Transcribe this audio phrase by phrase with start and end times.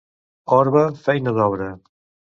[0.59, 1.71] Orba, feina d'obra.